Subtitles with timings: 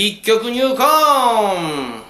[0.00, 2.07] 一曲入魂。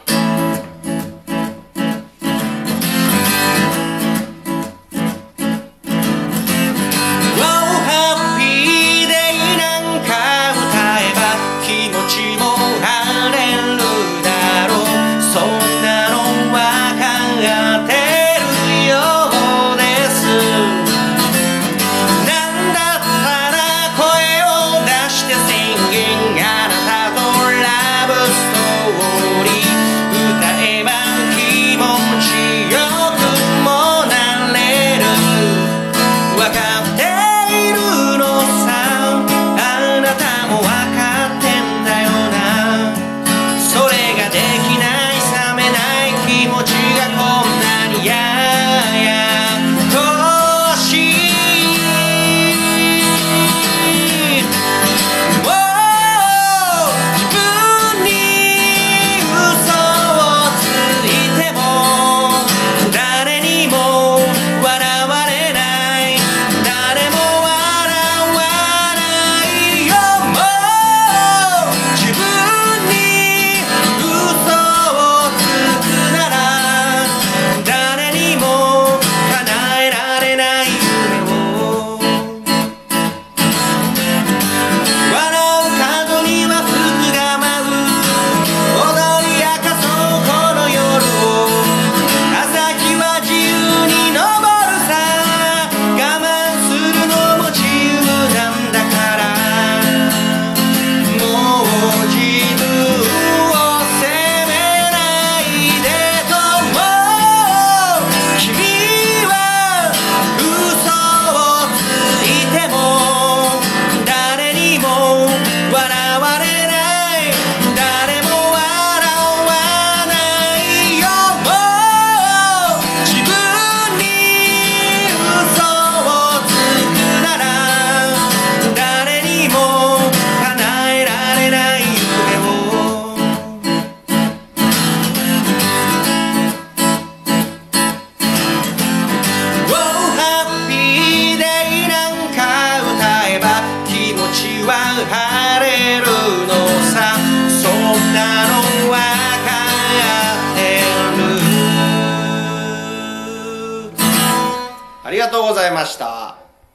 [155.08, 156.47] ありがとうございました。